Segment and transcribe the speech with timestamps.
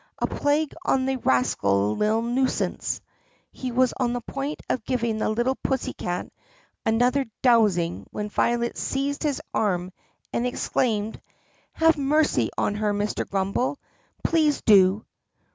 [0.17, 3.01] A plague on the ras cally little nuisance!"
[3.51, 6.27] He was on the point of giving the little pussycat
[6.83, 9.91] another dousing when Violet seized his arm
[10.33, 11.21] and exclaimed:
[11.73, 13.29] "Have mercy on her, Mr.
[13.29, 13.77] Grummbel!
[14.23, 15.05] Please do!"